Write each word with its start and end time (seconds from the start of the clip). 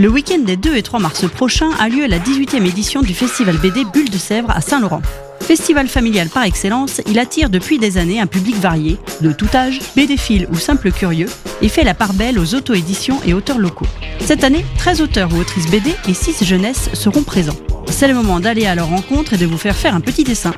Le 0.00 0.08
week-end 0.08 0.38
des 0.38 0.56
2 0.56 0.76
et 0.76 0.82
3 0.82 0.98
mars 0.98 1.28
prochains 1.30 1.72
a 1.78 1.90
lieu 1.90 2.06
la 2.06 2.18
18e 2.18 2.66
édition 2.66 3.02
du 3.02 3.12
festival 3.12 3.58
BD 3.58 3.84
Bulle 3.84 4.08
de 4.08 4.16
Sèvres 4.16 4.50
à 4.50 4.62
Saint-Laurent. 4.62 5.02
Festival 5.42 5.88
familial 5.88 6.30
par 6.30 6.44
excellence, 6.44 7.02
il 7.06 7.18
attire 7.18 7.50
depuis 7.50 7.78
des 7.78 7.98
années 7.98 8.18
un 8.18 8.26
public 8.26 8.56
varié, 8.56 8.96
de 9.20 9.30
tout 9.30 9.48
âge, 9.54 9.78
BDphiles 9.94 10.48
ou 10.50 10.54
simples 10.54 10.90
curieux, 10.90 11.28
et 11.60 11.68
fait 11.68 11.84
la 11.84 11.92
part 11.92 12.14
belle 12.14 12.38
aux 12.38 12.54
auto-éditions 12.54 13.20
et 13.26 13.34
auteurs 13.34 13.58
locaux. 13.58 13.84
Cette 14.20 14.42
année, 14.42 14.64
13 14.78 15.02
auteurs 15.02 15.34
ou 15.34 15.36
autrices 15.36 15.70
BD 15.70 15.90
et 16.08 16.14
6 16.14 16.46
jeunesses 16.46 16.88
seront 16.94 17.22
présents. 17.22 17.60
C'est 17.90 18.08
le 18.08 18.14
moment 18.14 18.40
d'aller 18.40 18.64
à 18.64 18.74
leur 18.74 18.88
rencontre 18.88 19.34
et 19.34 19.36
de 19.36 19.44
vous 19.44 19.58
faire 19.58 19.76
faire 19.76 19.94
un 19.94 20.00
petit 20.00 20.24
dessin. 20.24 20.54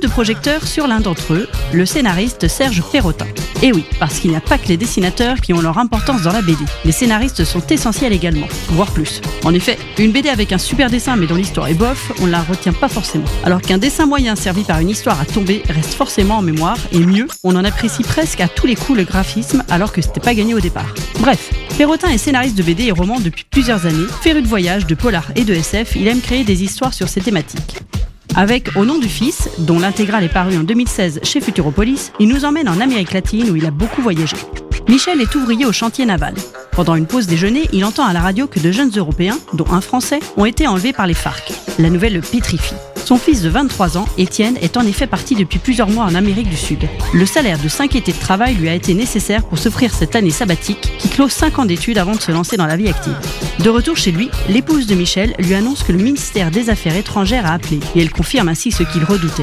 De 0.00 0.08
projecteur 0.08 0.66
sur 0.66 0.86
l'un 0.86 1.00
d'entre 1.00 1.34
eux, 1.34 1.46
le 1.74 1.84
scénariste 1.84 2.48
Serge 2.48 2.82
Perrotin. 2.90 3.26
Et 3.60 3.70
oui, 3.70 3.84
parce 3.98 4.18
qu'il 4.18 4.30
n'y 4.30 4.36
a 4.36 4.40
pas 4.40 4.56
que 4.56 4.68
les 4.68 4.78
dessinateurs 4.78 5.42
qui 5.42 5.52
ont 5.52 5.60
leur 5.60 5.76
importance 5.76 6.22
dans 6.22 6.32
la 6.32 6.40
BD. 6.40 6.64
Les 6.86 6.92
scénaristes 6.92 7.44
sont 7.44 7.66
essentiels 7.66 8.14
également, 8.14 8.46
voire 8.70 8.90
plus. 8.92 9.20
En 9.44 9.52
effet, 9.52 9.78
une 9.98 10.10
BD 10.10 10.30
avec 10.30 10.52
un 10.52 10.58
super 10.58 10.88
dessin 10.88 11.16
mais 11.16 11.26
dont 11.26 11.34
l'histoire 11.34 11.68
est 11.68 11.74
bof, 11.74 12.12
on 12.20 12.26
ne 12.26 12.30
la 12.30 12.40
retient 12.40 12.72
pas 12.72 12.88
forcément. 12.88 13.26
Alors 13.44 13.60
qu'un 13.60 13.76
dessin 13.76 14.06
moyen 14.06 14.36
servi 14.36 14.62
par 14.62 14.80
une 14.80 14.88
histoire 14.88 15.20
à 15.20 15.26
tomber 15.26 15.62
reste 15.68 15.92
forcément 15.92 16.38
en 16.38 16.42
mémoire, 16.42 16.78
et 16.92 17.00
mieux, 17.00 17.26
on 17.44 17.54
en 17.54 17.64
apprécie 17.64 18.02
presque 18.02 18.40
à 18.40 18.48
tous 18.48 18.66
les 18.66 18.76
coups 18.76 18.96
le 18.96 19.04
graphisme 19.04 19.64
alors 19.68 19.92
que 19.92 20.00
c'était 20.00 20.20
pas 20.20 20.34
gagné 20.34 20.54
au 20.54 20.60
départ. 20.60 20.94
Bref, 21.18 21.50
Perrotin 21.76 22.08
est 22.08 22.18
scénariste 22.18 22.56
de 22.56 22.62
BD 22.62 22.84
et 22.84 22.92
romans 22.92 23.20
depuis 23.20 23.44
plusieurs 23.50 23.84
années. 23.84 24.06
Féru 24.22 24.40
de 24.40 24.48
voyage, 24.48 24.86
de 24.86 24.94
polar 24.94 25.26
et 25.36 25.44
de 25.44 25.52
SF, 25.52 25.96
il 25.96 26.08
aime 26.08 26.20
créer 26.20 26.44
des 26.44 26.62
histoires 26.62 26.94
sur 26.94 27.08
ces 27.08 27.20
thématiques. 27.20 27.76
Avec 28.36 28.76
Au 28.76 28.84
nom 28.84 28.98
du 28.98 29.08
fils, 29.08 29.48
dont 29.58 29.78
l'intégrale 29.78 30.24
est 30.24 30.32
parue 30.32 30.56
en 30.56 30.62
2016 30.62 31.20
chez 31.22 31.40
Futuropolis, 31.40 32.12
il 32.20 32.28
nous 32.28 32.44
emmène 32.44 32.68
en 32.68 32.80
Amérique 32.80 33.12
latine 33.12 33.50
où 33.50 33.56
il 33.56 33.66
a 33.66 33.70
beaucoup 33.70 34.02
voyagé. 34.02 34.36
Michel 34.88 35.20
est 35.20 35.34
ouvrier 35.34 35.66
au 35.66 35.72
chantier 35.72 36.06
naval. 36.06 36.34
Pendant 36.72 36.94
une 36.94 37.06
pause 37.06 37.26
déjeuner, 37.26 37.68
il 37.72 37.84
entend 37.84 38.04
à 38.04 38.12
la 38.12 38.20
radio 38.20 38.46
que 38.46 38.60
de 38.60 38.72
jeunes 38.72 38.92
Européens, 38.96 39.38
dont 39.52 39.70
un 39.70 39.80
Français, 39.80 40.20
ont 40.36 40.44
été 40.44 40.66
enlevés 40.66 40.92
par 40.92 41.06
les 41.06 41.14
FARC. 41.14 41.52
La 41.78 41.90
nouvelle 41.90 42.14
le 42.14 42.20
pétrifie. 42.20 42.74
Son 43.10 43.18
fils 43.18 43.42
de 43.42 43.48
23 43.48 43.98
ans, 43.98 44.04
Étienne, 44.18 44.56
est 44.62 44.76
en 44.76 44.82
effet 44.82 45.08
parti 45.08 45.34
depuis 45.34 45.58
plusieurs 45.58 45.88
mois 45.88 46.04
en 46.04 46.14
Amérique 46.14 46.48
du 46.48 46.56
Sud. 46.56 46.88
Le 47.12 47.26
salaire 47.26 47.58
de 47.58 47.66
5 47.66 47.96
étés 47.96 48.12
de 48.12 48.16
travail 48.16 48.54
lui 48.54 48.68
a 48.68 48.74
été 48.76 48.94
nécessaire 48.94 49.42
pour 49.42 49.58
s'offrir 49.58 49.92
cette 49.92 50.14
année 50.14 50.30
sabbatique 50.30 50.92
qui 50.96 51.08
clôt 51.08 51.28
5 51.28 51.58
ans 51.58 51.64
d'études 51.64 51.98
avant 51.98 52.14
de 52.14 52.20
se 52.20 52.30
lancer 52.30 52.56
dans 52.56 52.66
la 52.66 52.76
vie 52.76 52.88
active. 52.88 53.16
De 53.58 53.68
retour 53.68 53.96
chez 53.96 54.12
lui, 54.12 54.30
l'épouse 54.48 54.86
de 54.86 54.94
Michel 54.94 55.34
lui 55.40 55.54
annonce 55.54 55.82
que 55.82 55.90
le 55.90 55.98
ministère 55.98 56.52
des 56.52 56.70
Affaires 56.70 56.94
étrangères 56.94 57.46
a 57.46 57.54
appelé 57.54 57.80
et 57.96 58.00
elle 58.00 58.12
confirme 58.12 58.46
ainsi 58.48 58.70
ce 58.70 58.84
qu'il 58.84 59.02
redoutait. 59.02 59.42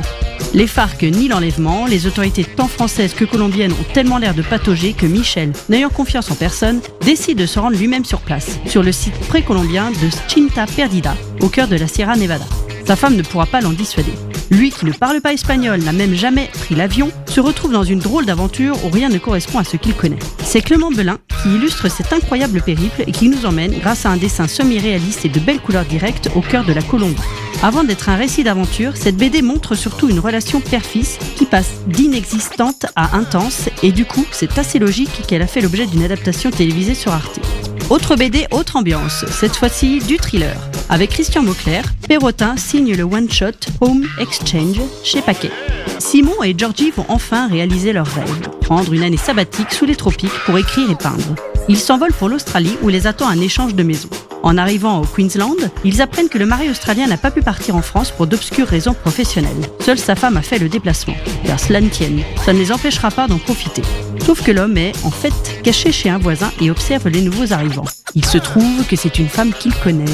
Les 0.54 0.66
FARC 0.66 1.04
nient 1.04 1.28
l'enlèvement, 1.28 1.88
les 1.88 2.08
autorités 2.08 2.46
tant 2.46 2.70
françaises 2.70 3.14
que 3.14 3.26
colombiennes 3.26 3.74
ont 3.74 3.94
tellement 3.94 4.18
l'air 4.18 4.34
de 4.34 4.44
patauger 4.44 4.94
que 4.94 5.06
Michel, 5.06 5.52
n'ayant 5.68 5.90
confiance 5.90 6.32
en 6.32 6.36
personne, 6.36 6.80
décide 7.02 7.38
de 7.38 7.46
se 7.46 7.60
rendre 7.60 7.76
lui-même 7.76 8.06
sur 8.06 8.22
place, 8.22 8.60
sur 8.66 8.82
le 8.82 8.94
site 8.94 9.20
précolombien 9.28 9.92
de 9.92 10.10
Chinta 10.30 10.68
Perdida, 10.68 11.18
au 11.42 11.50
cœur 11.50 11.68
de 11.68 11.76
la 11.76 11.90
Sierra 11.90 12.16
Nevada. 12.16 12.46
Sa 12.88 12.96
femme 12.96 13.18
ne 13.18 13.22
pourra 13.22 13.46
pas 13.46 13.60
l'en 13.60 13.74
dissuader. 13.74 14.14
Lui 14.50 14.72
qui 14.72 14.86
ne 14.86 14.94
parle 14.94 15.20
pas 15.20 15.34
espagnol, 15.34 15.82
n'a 15.82 15.92
même 15.92 16.16
jamais 16.16 16.50
pris 16.54 16.74
l'avion, 16.74 17.12
se 17.26 17.42
retrouve 17.42 17.74
dans 17.74 17.84
une 17.84 18.00
drôle 18.00 18.26
d'aventure 18.26 18.78
où 18.86 18.90
rien 18.90 19.10
ne 19.10 19.18
correspond 19.18 19.60
à 19.60 19.66
ce 19.66 19.76
qu'il 19.76 19.94
connaît. 19.94 20.20
C'est 20.42 20.62
Clément 20.62 20.90
Belin 20.90 21.18
qui 21.44 21.50
illustre 21.54 21.92
cet 21.92 22.14
incroyable 22.14 22.62
périple 22.62 23.04
et 23.06 23.12
qui 23.12 23.28
nous 23.28 23.46
emmène, 23.46 23.78
grâce 23.78 24.06
à 24.06 24.10
un 24.10 24.16
dessin 24.16 24.48
semi-réaliste 24.48 25.26
et 25.26 25.30
de 25.30 25.42
belles 25.42 25.60
couleurs 25.60 25.84
directes, 25.84 26.30
au 26.34 26.40
cœur 26.40 26.64
de 26.64 26.72
la 26.72 26.82
Colombie. 26.82 27.22
Avant 27.62 27.84
d'être 27.84 28.08
un 28.08 28.16
récit 28.16 28.46
d'aventure, 28.46 28.96
cette 28.96 29.18
BD 29.18 29.42
montre 29.42 29.76
surtout 29.76 30.08
une 30.08 30.20
relation 30.20 30.62
père-fils 30.62 31.20
qui 31.36 31.46
passe 31.46 31.82
d'inexistante 31.88 32.86
à 32.96 33.18
intense 33.18 33.68
et 33.84 33.92
du 33.92 34.06
coup, 34.06 34.26
c'est 34.32 34.58
assez 34.58 34.80
logique 34.80 35.24
qu'elle 35.28 35.42
a 35.42 35.48
fait 35.48 35.60
l'objet 35.60 35.88
d'une 35.88 36.04
adaptation 36.04 36.52
télévisée 36.52 36.96
sur 36.96 37.12
Arte. 37.12 37.42
Autre 37.90 38.18
BD, 38.18 38.48
autre 38.52 38.76
ambiance, 38.76 39.24
cette 39.32 39.56
fois-ci 39.56 40.00
du 40.00 40.18
thriller. 40.18 40.58
Avec 40.90 41.12
Christian 41.12 41.42
Mauclair, 41.42 41.86
Perrotin 42.10 42.58
signe 42.58 42.94
le 42.94 43.04
one-shot 43.04 43.54
Home 43.80 44.06
Exchange 44.20 44.82
chez 45.06 45.22
Paquet. 45.22 45.52
Simon 45.98 46.44
et 46.44 46.54
Georgie 46.58 46.92
vont 46.92 47.06
enfin 47.08 47.48
réaliser 47.48 47.94
leur 47.94 48.08
rêve, 48.08 48.50
prendre 48.60 48.92
une 48.92 49.04
année 49.04 49.16
sabbatique 49.16 49.72
sous 49.72 49.86
les 49.86 49.96
tropiques 49.96 50.38
pour 50.46 50.58
écrire 50.58 50.92
et 50.92 50.96
peindre. 50.96 51.36
Ils 51.70 51.80
s'envolent 51.80 52.12
pour 52.12 52.28
l'Australie 52.28 52.78
où 52.82 52.90
les 52.90 53.08
attend 53.08 53.30
un 53.30 53.40
échange 53.40 53.74
de 53.74 53.84
maisons. 53.84 54.10
En 54.44 54.58
arrivant 54.58 55.02
au 55.02 55.06
Queensland, 55.06 55.56
ils 55.84 56.02
apprennent 56.02 56.30
que 56.30 56.38
le 56.38 56.46
mari 56.46 56.70
australien 56.70 57.08
n'a 57.08 57.18
pas 57.18 57.32
pu 57.32 57.42
partir 57.42 57.76
en 57.76 57.82
France 57.82 58.12
pour 58.12 58.28
d'obscures 58.28 58.68
raisons 58.68 58.94
professionnelles. 58.94 59.70
Seule 59.80 59.98
sa 59.98 60.16
femme 60.16 60.38
a 60.38 60.42
fait 60.42 60.60
le 60.60 60.70
déplacement. 60.70 61.16
Car 61.46 61.60
cela 61.60 61.82
ne 61.82 61.90
tienne, 61.90 62.22
ça 62.46 62.54
ne 62.54 62.60
les 62.60 62.72
empêchera 62.72 63.12
pas 63.12 63.28
d'en 63.28 63.38
profiter. 63.38 63.82
Sauf 64.26 64.44
que 64.44 64.52
l'homme 64.52 64.78
est, 64.78 64.94
en 65.04 65.12
fait, 65.12 65.62
caché 65.64 65.92
chez 65.92 66.10
un 66.10 66.18
voisin 66.18 66.52
et 66.62 66.72
observe 66.72 67.08
les 67.08 67.22
nouveaux 67.22 67.54
arrivants. 67.54 67.86
Il 68.16 68.26
se 68.26 68.38
trouve 68.38 68.86
que 68.88 68.96
c'est 68.96 69.20
une 69.20 69.30
femme 69.30 69.54
qu'il 69.54 69.74
connaît. 69.76 70.06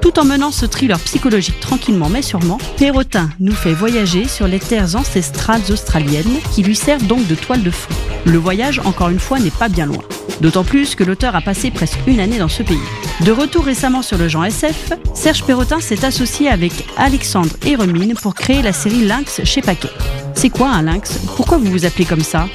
Tout 0.00 0.18
en 0.18 0.24
menant 0.24 0.52
ce 0.52 0.64
thriller 0.64 0.98
psychologique 1.00 1.60
tranquillement 1.60 2.08
mais 2.08 2.22
sûrement, 2.22 2.58
Perrotin 2.76 3.30
nous 3.40 3.54
fait 3.54 3.72
voyager 3.72 4.28
sur 4.28 4.46
les 4.46 4.60
terres 4.60 4.96
ancestrales 4.96 5.60
australiennes 5.70 6.38
qui 6.54 6.62
lui 6.62 6.76
servent 6.76 7.06
donc 7.06 7.26
de 7.26 7.34
toile 7.34 7.62
de 7.62 7.70
fond. 7.70 7.94
Le 8.24 8.38
voyage, 8.38 8.80
encore 8.84 9.08
une 9.08 9.18
fois, 9.18 9.38
n'est 9.38 9.50
pas 9.50 9.68
bien 9.68 9.86
loin. 9.86 10.02
D'autant 10.40 10.64
plus 10.64 10.94
que 10.94 11.04
l'auteur 11.04 11.34
a 11.34 11.40
passé 11.40 11.70
presque 11.70 11.98
une 12.06 12.20
année 12.20 12.38
dans 12.38 12.48
ce 12.48 12.62
pays. 12.62 12.78
De 13.24 13.32
retour 13.32 13.64
récemment 13.64 14.02
sur 14.02 14.18
le 14.18 14.28
genre 14.28 14.44
SF, 14.44 14.92
Serge 15.14 15.42
Perrotin 15.44 15.80
s'est 15.80 16.04
associé 16.04 16.48
avec 16.48 16.72
Alexandre 16.96 17.56
Héremine 17.66 18.14
pour 18.14 18.34
créer 18.34 18.62
la 18.62 18.72
série 18.72 19.04
Lynx 19.04 19.42
chez 19.44 19.62
Paquet. 19.62 19.90
C'est 20.34 20.50
quoi 20.50 20.68
un 20.68 20.82
lynx? 20.82 21.18
Pourquoi 21.36 21.58
vous 21.58 21.70
vous 21.70 21.84
appelez 21.84 22.04
comme 22.04 22.22
ça? 22.22 22.48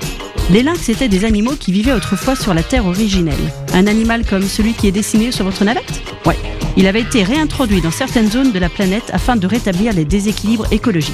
Les 0.50 0.64
lynx 0.64 0.90
étaient 0.90 1.10
des 1.10 1.26
animaux 1.26 1.56
qui 1.60 1.72
vivaient 1.72 1.94
autrefois 1.94 2.36
sur 2.36 2.54
la 2.54 2.64
Terre 2.64 2.86
originelle. 2.86 3.34
Un 3.74 3.88
animal 3.88 4.26
comme 4.26 4.44
celui 4.44 4.74
qui 4.74 4.88
est 4.88 4.92
dessiné 4.92 5.32
sur 5.32 5.46
votre 5.46 5.64
navette? 5.64 6.02
Ouais. 6.26 6.38
Il 6.76 6.88
avait 6.88 7.02
été 7.02 7.24
réintroduit 7.24 7.82
dans 7.82 7.92
certaines 7.92 8.32
zones 8.32 8.52
de 8.52 8.60
la 8.60 8.70
planète 8.70 9.10
afin 9.14 9.36
de 9.36 9.46
rétablir 9.46 9.94
les 9.94 10.06
déséquilibres 10.06 10.68
écologiques. 10.72 11.14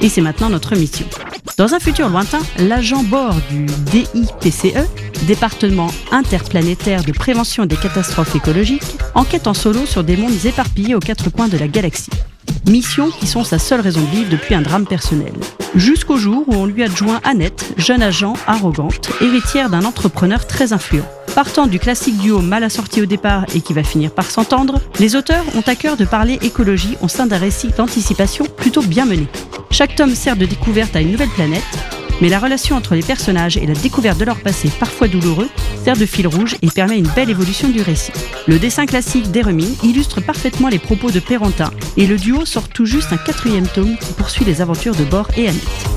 Et 0.00 0.08
c'est 0.08 0.20
maintenant 0.20 0.50
notre 0.50 0.76
mission. 0.76 1.06
Dans 1.56 1.74
un 1.74 1.80
futur 1.80 2.08
lointain, 2.08 2.40
l'agent 2.58 3.02
bord 3.02 3.36
du 3.50 3.66
DIPCE, 3.90 4.74
département 5.26 5.88
interplanétaire 6.10 7.04
de 7.04 7.12
prévention 7.12 7.66
des 7.66 7.76
catastrophes 7.76 8.34
écologiques, 8.36 8.82
enquête 9.14 9.46
en 9.46 9.54
solo 9.54 9.86
sur 9.86 10.04
des 10.04 10.16
mondes 10.16 10.44
éparpillés 10.44 10.94
aux 10.94 11.00
quatre 11.00 11.30
coins 11.30 11.48
de 11.48 11.58
la 11.58 11.68
galaxie. 11.68 12.10
Missions 12.66 13.10
qui 13.10 13.26
sont 13.26 13.44
sa 13.44 13.58
seule 13.58 13.80
raison 13.80 14.00
de 14.00 14.06
vivre 14.06 14.30
depuis 14.30 14.54
un 14.54 14.62
drame 14.62 14.86
personnel. 14.86 15.32
Jusqu'au 15.74 16.16
jour 16.16 16.44
où 16.46 16.54
on 16.54 16.66
lui 16.66 16.82
adjoint 16.82 17.20
Annette, 17.24 17.72
jeune 17.76 18.02
agent 18.02 18.34
arrogante, 18.46 19.10
héritière 19.20 19.70
d'un 19.70 19.84
entrepreneur 19.84 20.46
très 20.46 20.72
influent. 20.72 21.08
Partant 21.34 21.66
du 21.66 21.78
classique 21.78 22.18
duo 22.18 22.40
mal 22.40 22.64
assorti 22.64 23.00
au 23.00 23.06
départ 23.06 23.44
et 23.54 23.60
qui 23.60 23.72
va 23.72 23.84
finir 23.84 24.10
par 24.10 24.30
s'entendre, 24.30 24.80
les 24.98 25.14
auteurs 25.14 25.44
ont 25.56 25.62
à 25.66 25.76
cœur 25.76 25.96
de 25.96 26.04
parler 26.04 26.38
écologie 26.42 26.96
au 27.02 27.08
sein 27.08 27.26
d'un 27.26 27.38
récit 27.38 27.68
d'anticipation 27.76 28.46
plutôt 28.56 28.82
bien 28.82 29.04
mené. 29.04 29.28
Chaque 29.70 29.94
tome 29.94 30.14
sert 30.14 30.36
de 30.36 30.46
découverte 30.46 30.96
à 30.96 31.00
une 31.00 31.12
nouvelle 31.12 31.28
planète, 31.28 31.62
mais 32.20 32.28
la 32.28 32.38
relation 32.38 32.76
entre 32.76 32.94
les 32.94 33.02
personnages 33.02 33.56
et 33.56 33.66
la 33.66 33.74
découverte 33.74 34.18
de 34.18 34.24
leur 34.24 34.40
passé 34.40 34.70
parfois 34.78 35.08
douloureux 35.08 35.48
sert 35.84 35.96
de 35.96 36.06
fil 36.06 36.26
rouge 36.26 36.56
et 36.62 36.68
permet 36.68 36.98
une 36.98 37.08
belle 37.08 37.30
évolution 37.30 37.68
du 37.68 37.82
récit. 37.82 38.12
Le 38.46 38.58
dessin 38.58 38.86
classique 38.86 39.30
d'Hermine 39.30 39.74
illustre 39.82 40.20
parfaitement 40.20 40.68
les 40.68 40.78
propos 40.78 41.10
de 41.10 41.20
Perrentin 41.20 41.70
et 41.96 42.06
le 42.06 42.16
duo 42.16 42.44
sort 42.44 42.68
tout 42.68 42.86
juste 42.86 43.12
un 43.12 43.16
quatrième 43.16 43.66
tome 43.66 43.96
qui 43.98 44.12
poursuit 44.12 44.44
les 44.44 44.60
aventures 44.60 44.94
de 44.94 45.04
Bor 45.04 45.28
et 45.36 45.48
Annette. 45.48 45.90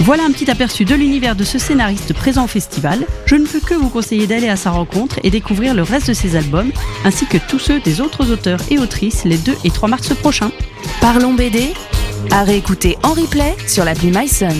Voilà 0.00 0.24
un 0.24 0.30
petit 0.30 0.50
aperçu 0.50 0.84
de 0.84 0.94
l'univers 0.94 1.34
de 1.36 1.44
ce 1.44 1.58
scénariste 1.58 2.12
présent 2.12 2.44
au 2.44 2.48
festival. 2.48 3.06
Je 3.24 3.34
ne 3.34 3.46
peux 3.46 3.60
que 3.60 3.74
vous 3.74 3.88
conseiller 3.88 4.26
d'aller 4.26 4.48
à 4.48 4.56
sa 4.56 4.70
rencontre 4.70 5.18
et 5.22 5.30
découvrir 5.30 5.74
le 5.74 5.82
reste 5.82 6.08
de 6.08 6.12
ses 6.12 6.36
albums, 6.36 6.70
ainsi 7.04 7.26
que 7.26 7.38
tous 7.38 7.58
ceux 7.58 7.80
des 7.80 8.00
autres 8.00 8.30
auteurs 8.30 8.60
et 8.70 8.78
autrices 8.78 9.24
les 9.24 9.38
2 9.38 9.56
et 9.64 9.70
3 9.70 9.88
mars 9.88 10.14
prochains. 10.14 10.52
Parlons 11.00 11.34
BD 11.34 11.72
à 12.30 12.44
réécouter 12.44 12.96
en 13.02 13.14
replay 13.14 13.56
sur 13.66 13.84
l'appli 13.84 14.10
MySun. 14.10 14.54